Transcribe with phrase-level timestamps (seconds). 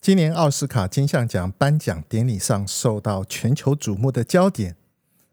[0.00, 4.74] 今年奥斯卡金像奖颁奖典礼上受到全球瞩目的焦点，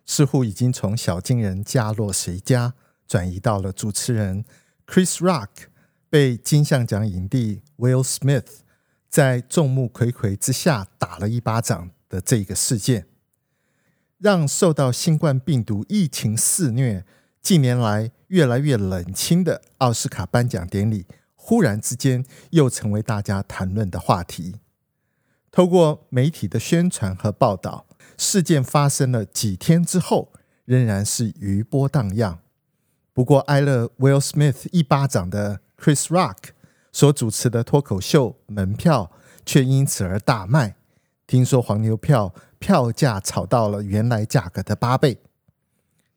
[0.05, 2.73] 似乎已经从小金人家落谁家，
[3.07, 4.43] 转移到了主持人。
[4.85, 5.47] Chris Rock
[6.09, 8.57] 被金像奖影帝 Will Smith
[9.07, 13.07] 在众目睽睽之下打了一巴掌的这个事件，
[14.17, 17.05] 让受到新冠病毒疫情肆虐、
[17.41, 21.05] 近年来越来越冷清的奥斯卡颁奖典礼，
[21.47, 24.55] 忽然之间又成为大家谈论的话题。
[25.49, 27.85] 透过媒体的宣传和报道，
[28.17, 30.33] 事件发生了几天之后，
[30.65, 32.39] 仍然是余波荡漾。
[33.13, 36.49] 不过，挨了 Will Smith 一巴掌的 Chris Rock
[36.91, 39.09] 所主持的脱口秀门票
[39.45, 40.75] 却因此而大卖。
[41.25, 45.19] 听说黄牛票票价炒到了原来价格的八倍。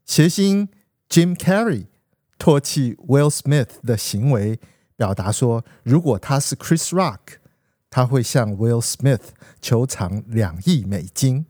[0.05, 0.69] 谐星
[1.09, 1.87] Jim Carrey
[2.37, 4.59] 唾弃 Will Smith 的行为，
[5.01, 7.41] 表达说，如果他是 Chris Rock。
[7.93, 11.47] 他会向 Will Smith 求偿两亿美金。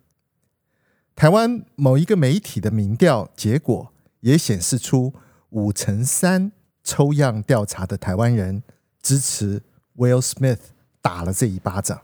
[1.15, 5.13] 台湾某一个媒体的民调结果也显示出
[5.51, 6.51] 五成三
[6.83, 8.63] 抽样调查的台湾人
[9.03, 9.61] 支持
[9.99, 10.61] Will Smith
[11.03, 12.01] 打了这一巴掌。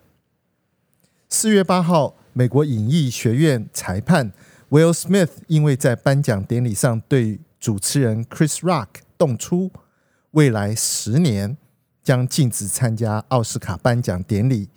[1.31, 4.35] 四月八号，美国影艺学院裁判
[4.69, 9.73] Will Smith 因为在颁奖典礼上对主持人 Chris Rock 动粗，
[10.37, 11.59] 未来十年。
[12.07, 14.69] 将禁止参加奥斯卡颁奖典礼。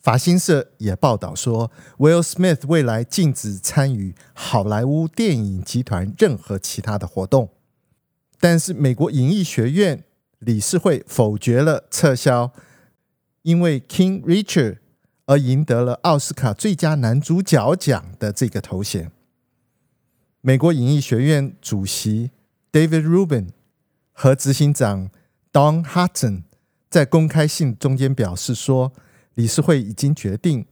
[0.00, 7.50] 法新社也报道说，Will Smith 未来禁止参与好莱坞电影集团任何其他的活动。
[8.40, 10.02] 但是，美国影艺学院
[10.40, 12.50] 理事会否决了撤销
[13.42, 14.78] 因为 King Richard
[15.26, 19.12] 而赢得了奥斯卡最佳男主角奖的这个头衔。
[20.40, 22.32] 美国影艺学院主席
[22.72, 23.50] David Rubin
[24.16, 25.10] 和执行长
[25.52, 26.44] Don Hutton
[26.88, 28.92] 在公开信中间表示说，
[29.34, 30.66] 理事会已经决定，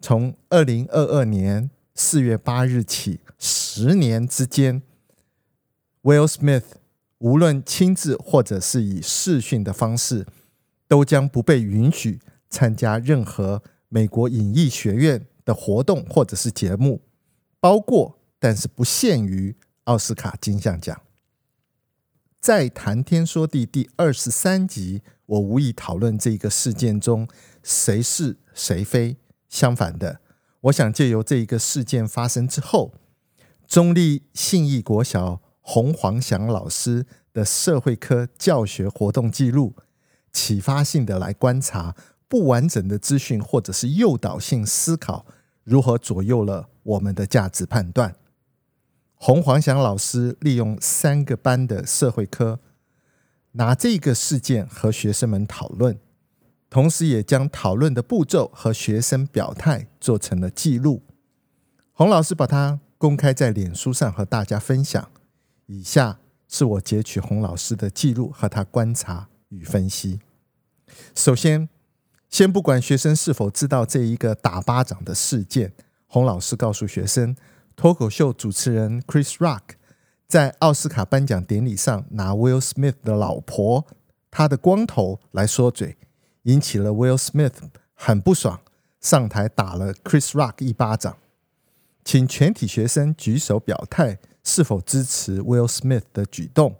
[0.00, 4.82] 从二零二二年四月八日起十年之间
[6.02, 6.64] ，Will Smith
[7.18, 10.26] 无论亲自或者是以视讯的方式，
[10.88, 17.02] 都将不被允许参加任何美国影艺学院的活动或者是节目，
[17.60, 20.98] 包括但是不限于奥斯卡金像奖。
[22.46, 27.26] 在谈天说地第二十三集，我无意讨论这个事件中
[27.64, 29.16] 谁是谁非。
[29.48, 30.20] 相反的，
[30.60, 32.94] 我想借由这一个事件发生之后，
[33.66, 39.74] 中立信义国小洪煌祥老师的社会科教学活动记录，
[40.32, 41.96] 启发性的来观察
[42.28, 45.26] 不完整的资讯或者是诱导性思考，
[45.64, 48.14] 如何左右了我们的价值判断。
[49.18, 52.60] 洪煌祥老师利用三个班的社会科，
[53.52, 55.98] 拿这个事件和学生们讨论，
[56.68, 61.02] 同时也将讨论的步骤和学生表态做成了记录。
[61.92, 65.10] 洪老师把它公开在脸书上和大家分享。
[65.64, 70.20] 以下是我截取洪老师的记录和他观察与分析。
[71.14, 71.68] 首先，
[72.28, 75.72] 先不管学生是否知道这一个打巴掌的事件，
[76.06, 77.34] 洪老师告诉学生。
[77.76, 79.60] 脱口秀主持人 Chris Rock
[80.26, 83.86] 在奥斯卡颁奖典礼上拿 Will Smith 的老婆
[84.30, 85.98] 他的光头来说嘴，
[86.44, 87.52] 引起了 Will Smith
[87.92, 88.62] 很不爽，
[88.98, 91.18] 上台打了 Chris Rock 一巴掌。
[92.02, 96.76] 请全体学生举手表态是否支持 Will Smith 的举动。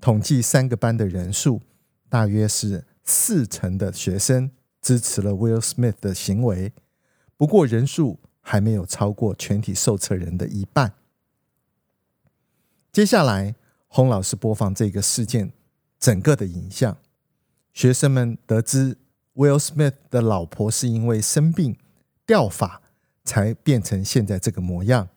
[0.00, 1.60] 统计三个班的人数，
[2.08, 4.50] 大约是四成的学生
[4.80, 6.72] 支持了 Will Smith 的行为，
[7.36, 8.18] 不过人数。
[8.50, 10.94] 还没有超过全体受测人的一半。
[12.90, 13.54] 接下来，
[13.88, 15.52] 洪老师播放这个事件
[16.00, 16.96] 整个的影像。
[17.74, 18.96] 学生们得知
[19.34, 21.76] Will Smith 的老婆是因为生病
[22.24, 22.80] 掉发
[23.22, 25.10] 才变成现在这个模样，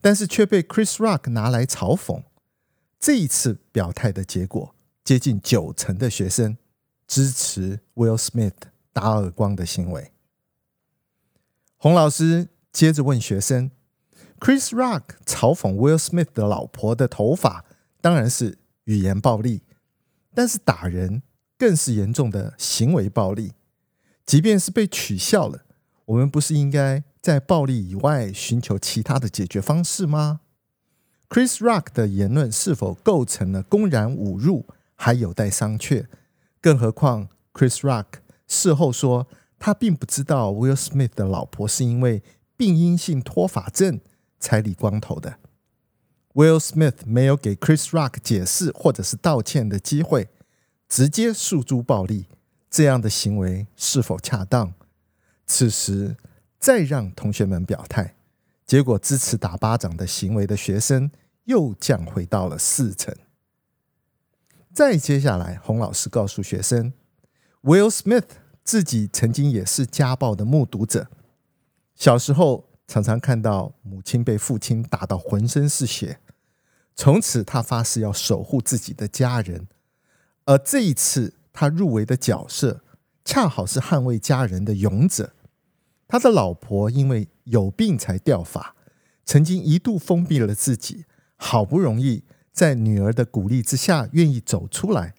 [0.00, 2.22] 但是却被 Chris Rock 拿来嘲讽。
[2.98, 4.74] 这一次表态的结果，
[5.04, 6.56] 接近九成的学生
[7.06, 8.54] 支持 Will Smith
[8.94, 10.10] 打耳光的行为。
[11.86, 13.70] 洪老师接着问学生
[14.40, 17.64] ：“Chris Rock 嘲讽 Will Smith 的老婆的头发，
[18.00, 19.62] 当然是语言暴力，
[20.34, 21.22] 但是打人
[21.56, 23.52] 更是严重的行为暴力。
[24.24, 25.60] 即便是被取笑了，
[26.06, 30.40] 我们不是应该在暴力以外寻求其他的解决方式吗
[31.28, 34.66] ？Chris Rock 的言论是否构成了公然侮辱，
[34.96, 36.06] 还有待商榷。
[36.60, 38.06] 更何况，Chris Rock
[38.48, 42.22] 事后说他并不知道 Will Smith 的老婆是因为
[42.56, 44.00] 病因性脱发症
[44.38, 45.38] 才理光头的。
[46.34, 50.28] Will Smith 没有给 Chris Rock 解释或者是道歉的机会，
[50.88, 52.26] 直接诉诸暴力，
[52.70, 54.74] 这样的行为是否恰当？
[55.46, 56.16] 此时
[56.58, 58.16] 再让同学们表态，
[58.66, 61.10] 结果支持打巴掌的行为的学生
[61.44, 63.14] 又降回到了四成。
[64.74, 66.92] 再接下来，洪老师告诉学生
[67.62, 68.24] ，Will Smith
[68.66, 71.08] 自己曾经也是家暴的目睹者，
[71.94, 76.18] 小时候常常看到母亲被父亲打到浑身是血。
[76.96, 79.68] 从此，他发誓要守护自己的家人。
[80.46, 82.82] 而这一次，他入围的角色
[83.24, 85.32] 恰好是捍卫家人的勇者。
[86.08, 88.74] 他的老婆因为有病才掉发，
[89.24, 91.04] 曾经一度封闭了自己，
[91.36, 95.14] 好不容易在女儿的鼓励之下，愿意走出来。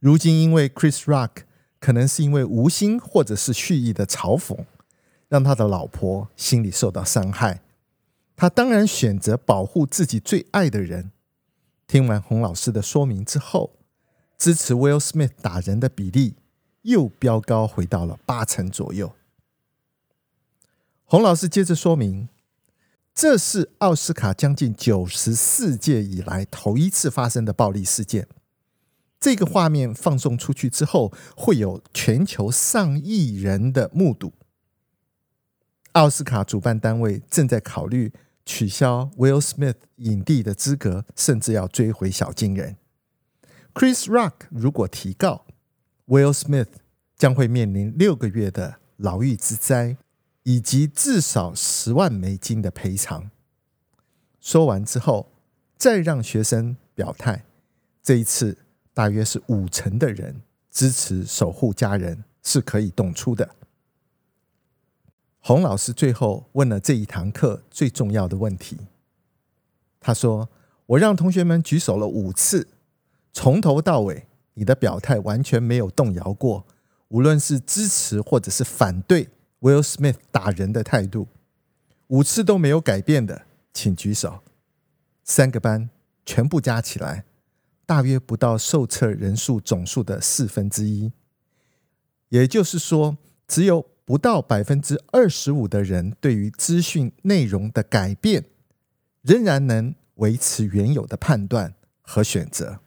[0.00, 1.42] 如今，因为 Chris Rock
[1.84, 4.64] 可能是因为无心或者是蓄意的嘲讽，
[5.28, 7.60] 让他的老婆心里受到伤害。
[8.34, 11.10] 他当然选择保护自己最爱的人。
[11.86, 13.72] 听完洪老师的说明之后，
[14.38, 16.36] 支持 Will Smith 打人的比例
[16.80, 19.12] 又飙高，回到了八成左右。
[21.04, 22.30] 洪老师接着说明，
[23.14, 28.26] 这是奥斯卡将近九十四届以来头一次发生的暴力事件。
[29.24, 34.34] 这个画面放送出去之后，会有全球上亿人的目睹。
[35.92, 38.12] 奥斯卡主办单位正在考虑
[38.44, 42.76] 取消 Will Smith 影帝的资格，甚至要追回小金人。
[43.72, 45.46] Chris Rock 如果提告
[46.06, 46.68] ，Will Smith
[47.16, 49.96] 将会面临六个月的牢狱之灾，
[50.42, 53.30] 以及至少十万美金的赔偿。
[54.38, 55.32] 说完之后，
[55.78, 57.46] 再让学生表态。
[58.02, 58.58] 这一次，
[58.94, 63.50] 大约是五成的人支持守护家人是可以动粗的。
[65.40, 68.78] 洪老师最后问了这一堂课最重要的问题。
[70.00, 70.48] 他说
[70.86, 72.68] ：“我让同学们举手了五次，
[73.32, 76.66] 从头到尾，你的表态完全没有动摇过，
[77.08, 79.28] 无论是支持或者是反对
[79.60, 81.28] Will Smith 打人的态度，
[82.06, 84.40] 五次都没有改变的，请举手。
[85.24, 85.90] 三个班
[86.24, 87.24] 全部加起来，
[87.86, 91.12] 大约不到受测人数总数的四分之一，
[92.28, 93.16] 也就是说，
[93.48, 98.44] 只有。”不到百分之二十五的人对于资讯内容的改变，
[99.22, 102.80] 仍然能维持原有的判断和选择。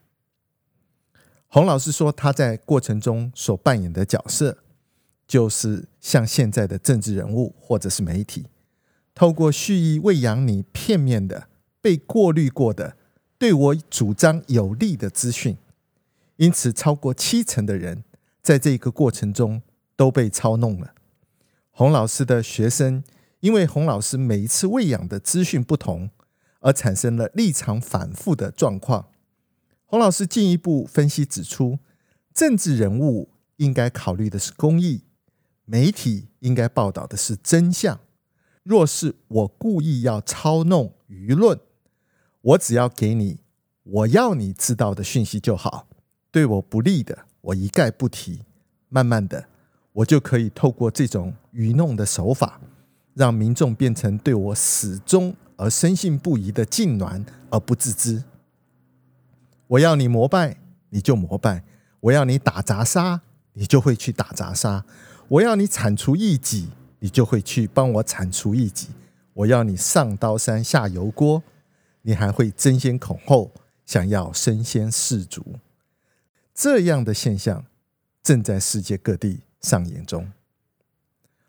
[1.47, 4.59] 洪老师说，他在过程中所扮演的角色，
[5.27, 8.45] 就是像现在的政治人物或者是媒体，
[9.15, 11.47] 透过蓄意喂养你片面的、
[11.81, 12.95] 被过滤过的、
[13.39, 15.57] 对我主张有利的资讯，
[16.37, 18.03] 因此超过七成的人
[18.41, 19.61] 在这个过程中
[19.95, 20.93] 都被操弄了。
[21.71, 23.03] 洪老师的学生，
[23.39, 26.09] 因为洪老师每一次喂养的资讯不同，
[26.61, 29.09] 而产生了立场反复的状况。
[29.85, 31.77] 洪老师进一步分析指出，
[32.33, 35.03] 政治人物应该考虑的是公益，
[35.65, 37.99] 媒体应该报道的是真相。
[38.63, 41.59] 若是我故意要操弄舆论，
[42.47, 43.39] 我只要给你
[43.83, 45.87] 我要你知道的讯息就好，
[46.31, 48.41] 对我不利的，我一概不提。
[48.87, 49.47] 慢慢的。
[49.91, 52.61] 我就可以透过这种愚弄的手法，
[53.15, 58.23] 让民众变成对我始终而深信不疑的痉挛而不自知。
[59.67, 60.57] 我要你膜拜，
[60.91, 61.63] 你就膜拜；
[61.99, 63.21] 我要你打砸杀，
[63.53, 64.83] 你就会去打砸杀；
[65.27, 68.89] 我要你铲除异己，你就会去帮我铲除异己；
[69.33, 71.43] 我要你上刀山下油锅，
[72.07, 73.53] 你还会争先恐后
[73.85, 75.59] 想要身先士卒。
[76.53, 77.65] 这样的现象
[78.23, 79.41] 正在世界各地。
[79.59, 80.31] 上演中，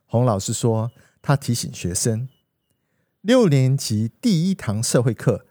[0.07, 2.27] 洪老师说，他提醒学生，
[3.21, 5.47] 六年级第一堂社会课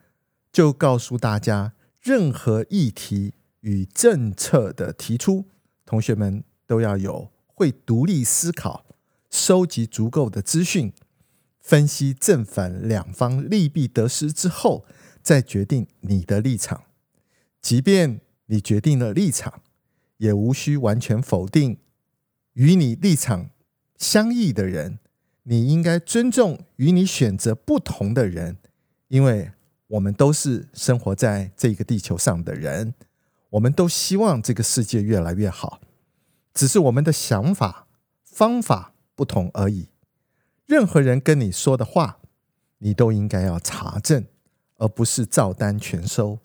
[0.52, 5.46] 就告诉大家，任何议题与政策的提出，
[5.86, 8.84] 同学们都要有会独立思考、
[9.30, 10.92] 收集足够的资讯、
[11.68, 14.86] 分析正反两方利弊得失之后，
[15.22, 16.86] 再决定你的立场。
[17.62, 19.62] 即便你决定了立场，
[20.16, 21.80] 也无需完全否定。
[22.54, 23.50] 与你立场
[23.98, 25.00] 相异的人，
[25.44, 28.56] 你应该尊重与你选择不同的人，
[29.10, 29.52] 因为
[29.88, 32.94] 我们都是生活在这个地球上的人，
[33.50, 35.82] 我们都希望这个世界越来越好，
[36.54, 37.88] 只是我们的想法、
[38.24, 39.90] 方法不同而已。
[40.68, 42.20] 任何人跟你说的话，
[42.80, 44.26] 你都应该要查证，
[44.76, 46.40] 而不是照单全收。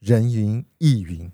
[0.00, 1.30] 人云亦云，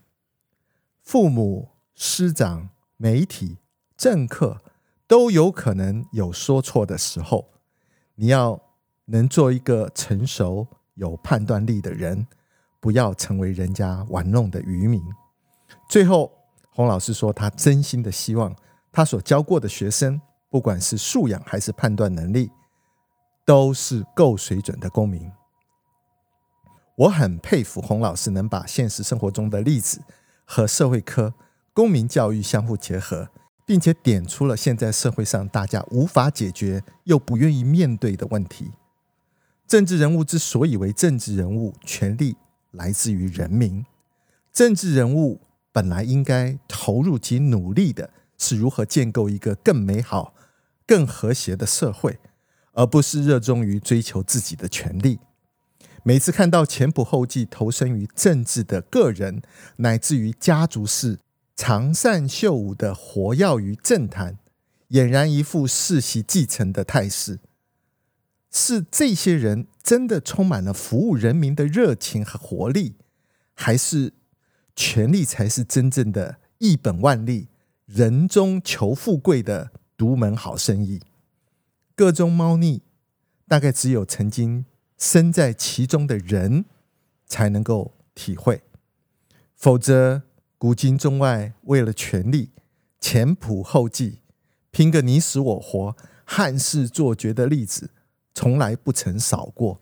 [1.02, 2.68] 父母、师长、
[2.99, 3.56] 媒体、
[3.97, 4.61] 政客
[5.06, 7.49] 都有可能有说错的时候。
[8.16, 8.61] 你要
[9.06, 10.66] 能做一个成熟、
[10.97, 12.26] 有判断力的人，
[12.78, 15.02] 不要成为人家玩弄的渔民。
[15.88, 16.30] 最后，
[16.68, 18.54] 洪老师说，他真心的希望
[18.92, 22.50] 他所教过的学生，不管是素养还是判断能力，
[23.44, 25.30] 都是够水准的公民。
[26.96, 30.02] 我很佩服洪老师能把现实生活中的例子
[30.44, 31.34] 和社会科、
[31.72, 33.28] 公民教育相互结合，
[33.64, 38.72] 并且点出了现在社会上大家无法解决又不愿意面对的问题。
[39.66, 42.36] 政治人物之所以为政治人物，权力
[42.70, 43.84] 来自于人民。
[44.52, 45.40] 政治人物
[45.70, 50.35] 本来应该投入及努力的是如何建构一个更美好、
[50.87, 52.18] 更和谐的社会，
[52.73, 55.18] 而不是热衷于追求自己的权利。
[56.04, 59.42] 每次看到前仆后继投身于政治的个人，
[59.76, 61.18] 乃至于家族式
[61.57, 64.38] 长扇绣舞的活跃于政坛，
[64.90, 67.40] 俨然一副世袭继承的态势，
[68.50, 72.95] 是这些人真的充满了服务人民的热情和活力，
[73.52, 74.14] 还是
[74.76, 77.49] 权力才是真正的一本万利、
[77.88, 81.00] 人中求富贵的独门好生意？
[81.97, 82.83] 个中猫腻，
[83.49, 84.66] 大概只有曾经。
[84.99, 86.64] 身在其中的人
[87.25, 88.64] 才能够体会，
[89.54, 90.23] 否则
[90.59, 92.50] 古今中外为了权力
[92.99, 94.18] 前仆后继、
[94.73, 97.90] 拼个你死我活、憾事做绝的例子
[98.35, 99.80] 从来不曾少过。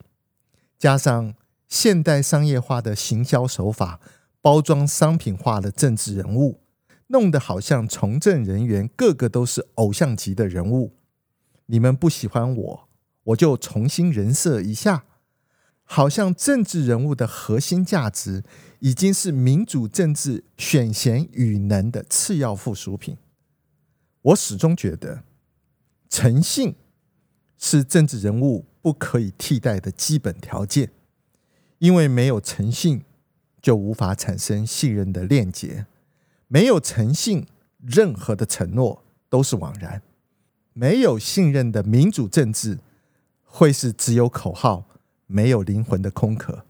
[0.78, 1.34] 加上
[1.66, 3.98] 现代商业化的行销手法，
[4.42, 6.60] 包装商品化的政治人物，
[7.08, 10.94] 弄得好像从政人员个个都是偶像级的人物。
[11.66, 12.88] 你们不喜欢我？
[13.24, 15.04] 我就重新人设一下，
[15.82, 18.44] 好像政治人物的核心价值
[18.78, 23.16] 已经是民主政治选贤与能的次要附属品。
[24.22, 25.24] 我始终觉得，
[26.08, 26.76] 诚信
[27.58, 30.90] 是政治人物不可以替代的基本条件，
[31.78, 33.02] 因为没有诚信，
[33.60, 35.86] 就无法产生信任的链接；
[36.48, 37.46] 没有诚信，
[37.78, 40.00] 任何的承诺都是枉然；
[40.72, 42.80] 没有信任的民主政治。
[43.48, 44.86] 会是只有口号
[45.26, 46.66] 没有灵魂的空壳。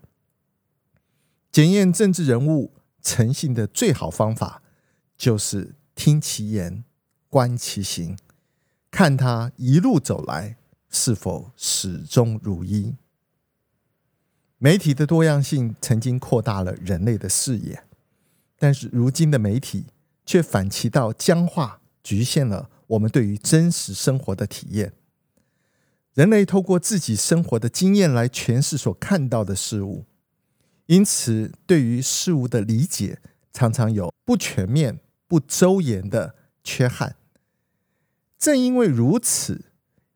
[1.51, 4.63] 检验政治人物诚信的最好方法，
[5.19, 6.85] 就是听其言，
[7.29, 8.17] 观其行，
[8.89, 10.57] 看他一路走来
[10.89, 12.95] 是否始终如一。
[14.59, 17.83] 媒体的多样性曾经扩大了人类的视野，
[18.67, 19.85] 但是如今的媒体
[20.25, 24.93] 却反其道僵化，局限了我们对于真实生活的体验。
[26.15, 30.05] 人类透过自己生活的经验来诠释所看到的事物，
[30.87, 33.21] 因此对于事物的理解
[33.53, 37.15] 常常有不全面、不周延的缺憾。
[38.37, 39.67] 正因为如此，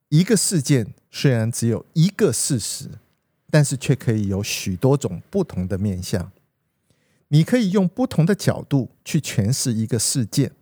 [0.09, 2.91] 一个事件虽然只有一个事实，
[3.49, 6.33] 但是却可以有许多种不同的面向。
[7.33, 10.53] 你可以用不同的角度去诠释一个事件，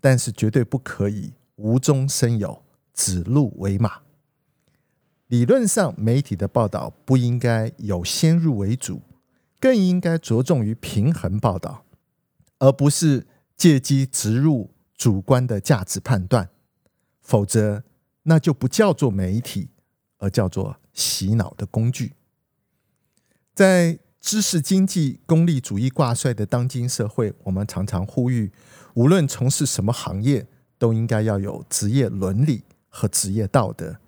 [0.00, 2.62] 但是绝对不可以无中生有、
[2.94, 4.02] 指鹿为马。
[5.26, 9.02] 理论上，媒体的报道不应该有先入为主，
[9.60, 11.84] 更应该着重于平衡报道，
[12.60, 13.26] 而不是
[13.56, 16.48] 借机植入主观的价值判断。
[17.20, 17.82] 否则，
[18.22, 19.68] 那就不叫做媒体，
[20.18, 22.14] 而叫做洗脑的工具。
[23.52, 28.50] 在知识经济、功利主义挂帅的当今社会，我们常常呼吁，
[28.94, 30.46] 无论从事什么行业，
[30.76, 33.98] 都应该要有职业伦理和职业道德。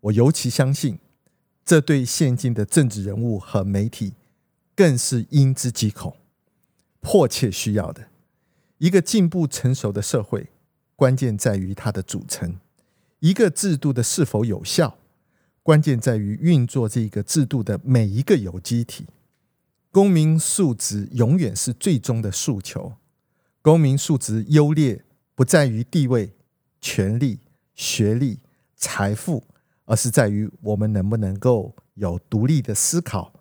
[0.00, 0.98] 我尤其相信，
[1.64, 4.14] 这对现今的政治人物和媒体
[4.74, 6.16] 更是应之即恐、
[7.00, 8.08] 迫切需要的。
[8.78, 10.48] 一个进步成熟的社会，
[10.96, 12.54] 关键在于它的组成；
[13.20, 14.98] 一个制度的是否有效，
[15.62, 19.06] 关键在于运作这个制度的每一个有机体。
[19.92, 22.94] 公民素质永远是最终的诉求。
[23.60, 25.04] 公民素质优劣
[25.36, 26.34] 不在于地位、
[26.80, 27.38] 权力、
[27.76, 28.40] 学历、
[28.74, 29.44] 财富。
[29.84, 33.32] 而是在于我们能不能够有独立的思考、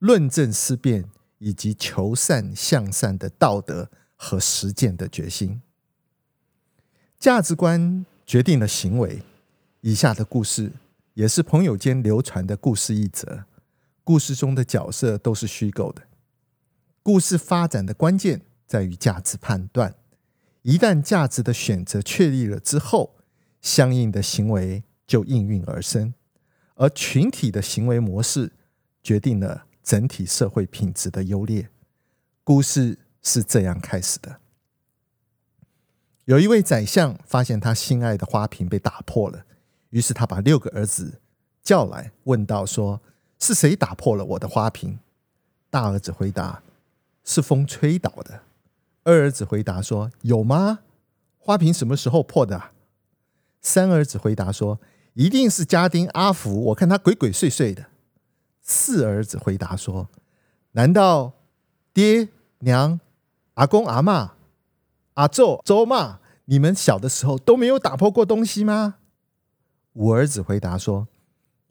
[0.00, 1.08] 论证思辨，
[1.38, 5.62] 以及求善向善的道德和实践的决心。
[7.18, 9.22] 价值观决定了行为。
[9.82, 10.72] 以下的故事
[11.14, 13.44] 也是朋友间流传的故事一则。
[14.04, 16.02] 故事中的角色都是虚构的。
[17.02, 19.96] 故事发展的关键在于价值判断。
[20.62, 23.16] 一旦价值的选择确立了之后，
[23.60, 26.14] 相应的行为就应运而生，
[26.76, 28.52] 而群体的行为模式
[29.02, 31.68] 决定了整体社会品质的优劣。
[32.42, 34.40] 故事是这样开始的：
[36.24, 39.44] 有一位宰相发现他心爱的花瓶被打破了，
[39.90, 41.20] 于是他把六个儿子
[41.62, 43.02] 叫来，问道：“说
[43.38, 44.98] 是谁打破了我的花瓶？”
[45.70, 46.62] 大儿子回答
[47.24, 48.42] ：“是风吹倒的。”
[49.04, 50.80] 二儿子回答说：“有吗？
[51.38, 52.70] 花瓶什么时候破的？”
[53.60, 54.78] 三儿子回答说
[55.14, 57.86] ：“一定是家丁阿福，我看他鬼鬼祟祟的。”
[58.62, 60.08] 四儿子回答说
[60.72, 61.32] ：“难道
[61.92, 62.28] 爹
[62.60, 62.98] 娘、
[63.54, 64.30] 阿公阿嬷、
[65.14, 68.96] 阿祖周妈，你们小的时候都没有打破过东西吗？”
[69.94, 71.08] 五儿子回答说：“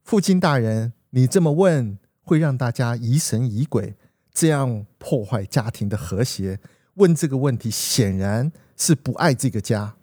[0.03, 3.95] 父亲大人，你这么问会让大家疑神疑鬼，
[4.33, 6.59] 这样破坏家庭的和谐。”
[6.95, 9.95] 问这个问题显然是不爱这个家。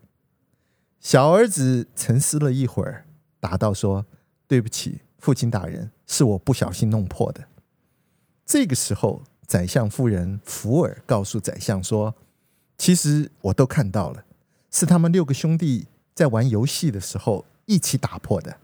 [0.99, 3.07] 小儿子沉思了一会儿，
[3.39, 4.07] 答道：“说
[4.49, 7.45] 对不起，父亲大人，是我不小心弄破的。”
[8.47, 12.15] 这个时候，宰相夫人福尔告诉宰相说
[12.79, 14.25] ：“其实我都看到了，
[14.71, 18.59] 是他们六个兄弟在玩游戏的时候一起打破的。”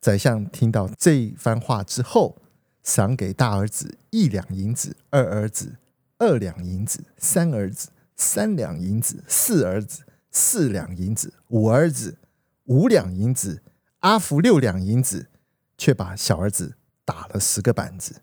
[0.00, 2.40] 宰相听到这一番话之后，
[2.82, 5.76] 赏给大儿子一两银子，二儿子。
[6.22, 12.16] 二两银子，三儿子；三两银子，四儿子；四两银子，五儿子；
[12.64, 13.62] 五两银子，
[14.00, 15.30] 阿福六两银子，
[15.78, 16.76] 却把小儿子
[17.06, 18.20] 打了十个板子。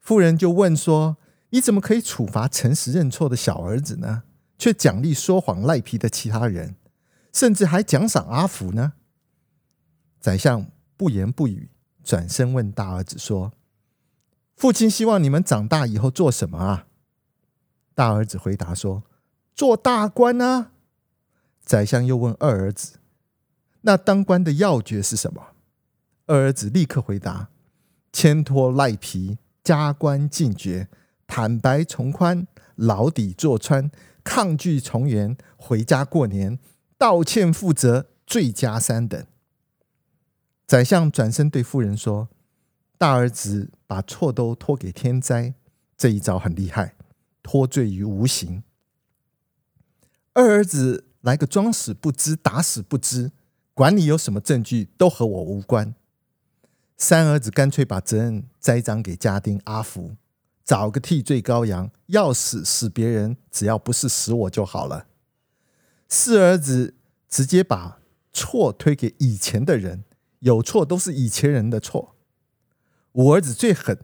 [0.00, 1.18] 妇人就问说
[1.50, 4.22] ：“你怎么可以处罚诚实认错的小儿子呢？
[4.58, 6.76] 却奖励说谎赖皮的其他人，
[7.34, 8.94] 甚至还奖赏阿福呢？”
[10.24, 10.64] 宰相
[10.96, 11.68] 不言不语，
[12.02, 13.52] 转身问大儿子说。
[14.56, 16.86] 父亲希望你们长大以后做什么啊？
[17.94, 19.02] 大儿子回答说
[19.54, 20.72] ：“做大官啊。”
[21.62, 22.94] 宰相又问二儿子
[23.82, 25.48] ：“那当官的要诀是什么？”
[26.24, 27.50] 二儿子立刻回答
[28.10, 30.88] ：“谦托赖皮，加官进爵，
[31.26, 33.90] 坦白从宽，牢底坐穿，
[34.24, 36.58] 抗拒从严，回家过年，
[36.96, 39.22] 道歉负责，罪加三等。”
[40.66, 42.28] 宰相转身对妇人说。
[42.96, 45.54] 大儿子把错都托给天灾，
[45.96, 46.94] 这一招很厉害，
[47.42, 48.62] 脱罪于无形。
[50.32, 53.32] 二儿子来个装死不知，打死不知，
[53.74, 55.94] 管你有什么证据，都和我无关。
[56.96, 60.16] 三儿子干脆把责任栽赃给家丁阿福，
[60.64, 65.08] 找个替罪羔羊，要死死别人，只要不是死我就好了。
[66.08, 66.94] 四儿子
[67.28, 67.98] 直接把
[68.32, 70.04] 错推给以前的人，
[70.44, 72.14] 有错都是以前人的错。
[73.12, 73.98] 我儿子最狠，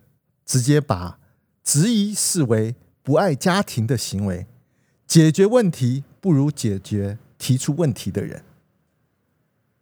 [0.46, 1.18] 直接把
[1.62, 4.46] 质疑视为不爱家庭的行为。
[5.06, 8.42] 解决问题不如解决提出问题的人。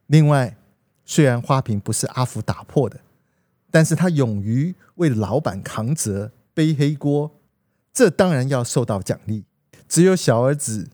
[0.07, 0.57] 另外，
[1.05, 3.01] 虽然花瓶不是阿福打破的，
[3.71, 7.31] 但是他勇于为老板扛责、背黑锅，
[7.93, 9.45] 这当然要受到奖励。
[9.87, 10.89] 只有小儿子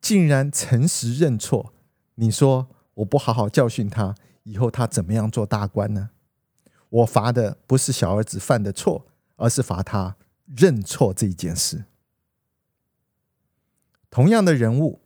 [0.00, 1.72] 竟然诚实认错，
[2.14, 6.10] 你说我不好好教训他，以后他怎么样做大官呢？
[6.88, 10.16] 我罚的不是小儿子犯的错，而是罚他
[10.56, 11.84] 认错这一件事。
[14.08, 15.00] 同样的人物，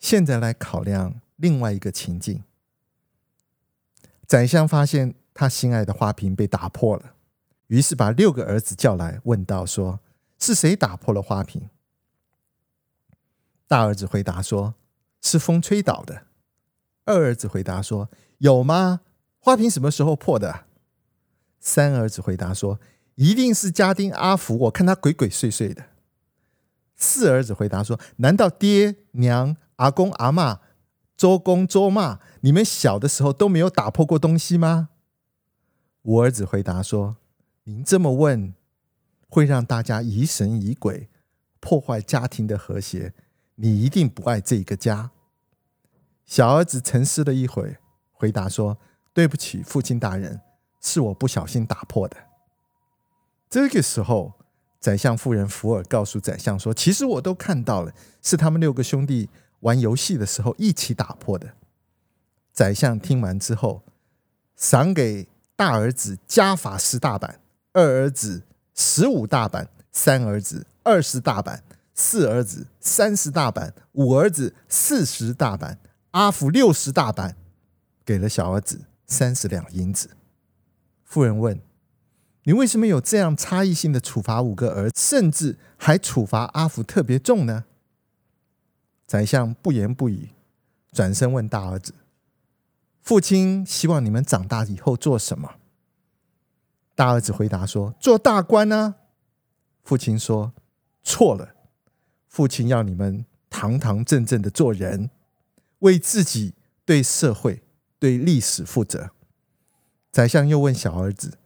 [0.00, 2.42] 现在来考量另外一个情境：
[4.26, 7.14] 宰相发现他心爱的花瓶被打破了，
[7.68, 10.00] 于是把六个儿子叫来，问道：“说
[10.38, 11.70] 是谁打破了花瓶？”
[13.68, 14.74] 大儿子回答说
[15.22, 16.26] ：“是风吹倒的。”
[17.06, 19.00] 二儿子回答说：“有吗？
[19.38, 20.64] 花瓶什么时候破的？”
[21.60, 22.80] 三儿子回答说
[23.16, 25.86] ：“一定是家丁阿福，我看他鬼鬼祟祟的。”
[26.96, 30.60] 四儿子回答说：“难道爹娘、阿公阿嬷、
[31.16, 34.90] 周公周妈，你们小的时候都没有打破过东西吗？”
[36.02, 37.16] 五儿子回答说
[37.64, 38.54] ：“您这么问，
[39.28, 41.08] 会让大家疑神疑鬼，
[41.60, 43.12] 破坏家庭的和谐。
[43.56, 45.10] 你一定不爱这个家。”
[46.24, 47.78] 小儿子沉思了一会，
[48.16, 48.76] 回答说
[49.14, 50.40] ：“对不起，父亲大人。”
[50.78, 52.16] 是我不小心打破的。
[53.50, 54.34] 这个时候，
[54.78, 59.28] 宰相夫人福尔告诉宰相说：“其实我都看到了，是他们六个兄弟
[59.60, 61.54] 玩游戏的时候一起打破的。”
[62.52, 63.82] 宰相听完之后，
[64.54, 67.40] 赏给大儿子加法十大板，
[67.72, 75.80] 二儿子十五大板，三儿子二十大板，四儿子三十大板，五儿子四十大板，
[76.12, 77.36] 阿福六十大板，
[78.06, 80.10] 给了小儿子三十两银子。
[81.02, 81.60] 妇人问
[82.44, 87.64] ：“你为什么有这样差异性的处罚五个儿，甚至还处罚阿福特别重呢？”
[89.06, 90.30] 宰相不言不语，
[90.92, 91.94] 转身问大儿子
[93.02, 95.56] ：“父亲希望你们长大以后做什么？”
[96.94, 98.94] 大儿子回答说：“做大官呢。”
[99.84, 100.52] 父亲说
[101.04, 101.54] ：“错了，
[102.26, 105.10] 父亲要你们堂堂正正的做人，
[105.80, 107.62] 为自己、对社会、
[107.98, 109.10] 对历史负责。”
[110.12, 111.38] 宰相又问小儿子：“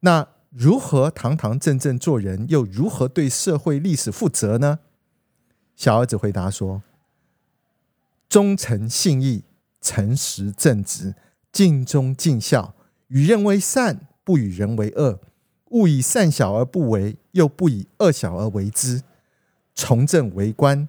[0.00, 4.80] 那如何堂堂正正做人，又如何对社会历史负责呢？”
[5.76, 6.82] 小儿子回答说
[8.28, 9.44] ：“忠诚信义、
[9.80, 11.14] 诚实正直、
[11.50, 12.74] 尽忠尽孝，
[13.08, 15.20] 与人为善，不与人为恶。”
[15.70, 19.04] 勿以善小而不为，又不以恶小而为之。
[19.72, 20.88] 从政为官，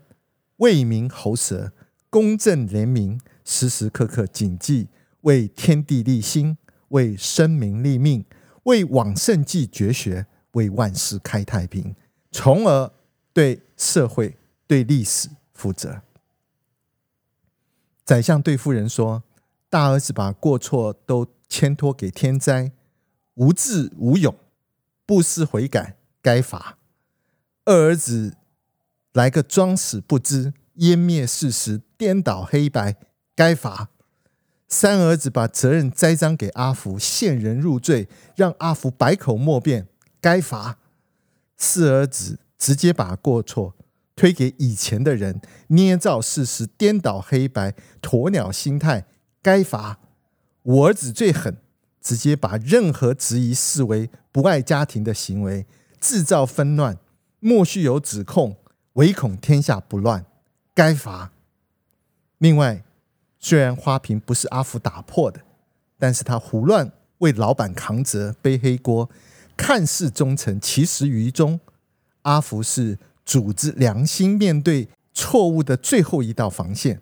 [0.58, 1.72] 为民喉舌，
[2.10, 4.88] 公正廉明，时时刻刻谨记
[5.22, 6.58] 为天地立心，
[6.90, 8.26] 为生民立命，
[8.64, 11.96] 为往圣继绝学，为万世开太平，
[12.32, 12.92] 从而
[13.34, 16.02] 对社会、对历史负责。
[18.04, 19.24] 宰相对夫人说
[19.70, 22.72] ：“大儿子把过错都牵托给天灾，
[23.36, 24.36] 无智无勇。”
[25.06, 26.78] 不思悔改，该罚；
[27.66, 28.38] 二儿子
[29.12, 32.96] 来个装死不知，湮灭事实，颠倒黑白，
[33.36, 33.90] 该罚；
[34.72, 39.88] 三儿子把责任栽赃给阿福，陷人入罪，让阿福百口莫辩，
[40.22, 40.78] 该罚；
[41.58, 43.76] 四儿子直接把过错
[44.16, 49.06] 推给以前的人，捏造事实，颠倒黑白，鸵鸟心态，
[49.44, 49.98] 该罚；
[50.64, 51.58] 五儿子最狠。
[52.02, 55.68] 直接把任何质疑视为不爱家庭的行为，
[56.00, 56.98] 制造纷乱，
[57.40, 58.58] 莫须有指控，
[58.94, 60.26] 唯恐天下不乱，
[60.74, 61.32] 该罚。
[62.40, 62.84] 另外，
[63.42, 65.42] 虽然花瓶不是阿福打破的，
[65.98, 69.10] 但是他胡乱为老板扛责背黑锅，
[69.58, 71.60] 看似忠诚，其实愚忠。
[72.22, 77.02] 阿福是组织良心面对错误的最后一道防线，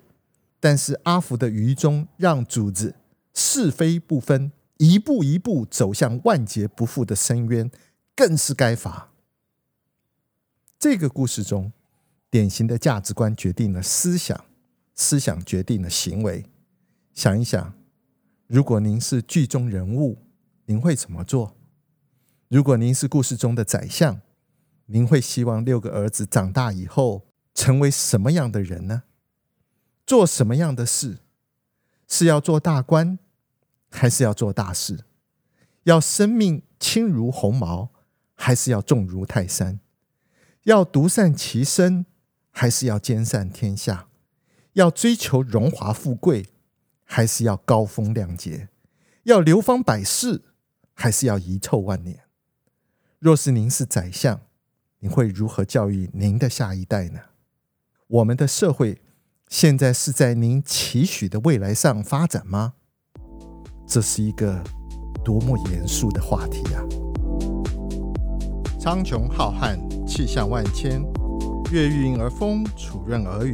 [0.61, 2.95] 但是阿福的愚忠让组织
[3.33, 4.51] 是非不分。
[4.77, 7.69] 一步一步走向万劫不复的深渊，
[8.15, 9.11] 更是该罚。
[10.79, 11.73] 这个故事中，
[12.29, 14.45] 典型的价值观决定了思想，
[14.99, 16.45] 思想决定了行为。
[17.13, 17.73] 想一想，
[18.47, 20.25] 如果您是剧中人物，
[20.65, 21.55] 您会怎么做？
[22.49, 24.19] 如果您是故事中的宰相，
[24.87, 29.03] 您会希望六个儿子长大以后成为什么样的人呢？
[30.05, 31.19] 做什么样的事？
[32.05, 33.17] 是要做大官？
[33.89, 35.05] 还是要做大事，
[35.83, 37.91] 要生命轻如鸿毛，
[38.35, 39.79] 还是要重如泰山？
[40.63, 42.05] 要独善其身，
[42.51, 44.08] 还是要兼善天下？
[44.79, 46.47] 要追求荣华富贵，
[47.03, 48.69] 还是要高风亮节？
[49.23, 50.43] 要流芳百世，
[50.93, 52.21] 还是要遗臭万年？
[53.19, 54.39] 若是您是宰相，
[54.99, 57.19] 您会如何教育您的下一代呢？
[58.07, 59.01] 我们的社会
[59.49, 62.75] 现在是在您期许的未来上发展吗？
[63.85, 64.63] 这是一个
[65.25, 66.79] 多么严肃的话题啊！
[68.79, 71.03] 苍穹浩瀚，气象万千，
[71.69, 73.53] 月晕而风，础润而雨，